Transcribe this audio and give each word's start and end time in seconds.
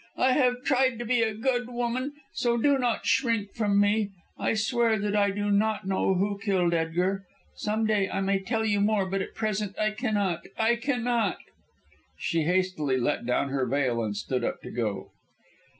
I 0.17 0.31
have 0.31 0.63
tried 0.63 0.97
to 0.97 1.05
be 1.05 1.21
a 1.21 1.35
good 1.35 1.69
woman, 1.69 2.13
so 2.33 2.57
do 2.57 2.79
not 2.79 3.05
shrink 3.05 3.53
from 3.53 3.79
me. 3.79 4.09
I 4.35 4.55
swear 4.55 4.97
that 4.97 5.15
I 5.15 5.29
do 5.29 5.51
not 5.51 5.85
know 5.85 6.15
who 6.15 6.39
killed 6.39 6.73
Edgar. 6.73 7.23
Some 7.57 7.85
day 7.85 8.09
I 8.09 8.19
may 8.19 8.39
tell 8.39 8.65
you 8.65 8.81
more, 8.81 9.05
but 9.05 9.21
at 9.21 9.35
present 9.35 9.77
I 9.77 9.91
cannot 9.91 10.47
I 10.57 10.75
cannot." 10.77 11.37
She 12.17 12.41
hastily 12.45 12.97
let 12.97 13.27
down 13.27 13.49
her 13.49 13.67
veil 13.67 14.01
and 14.03 14.17
stood 14.17 14.43
up 14.43 14.61
to 14.63 14.71
go. 14.71 15.11